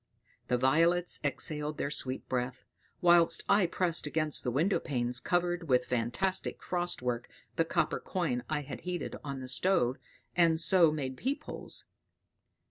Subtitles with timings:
[0.47, 2.65] The violets exhaled their sweet breath,
[3.01, 8.61] whilst I pressed against the windowpanes covered with fantastic frost work the copper coin I
[8.61, 9.97] had heated on the stove,
[10.35, 11.85] and so made peep holes.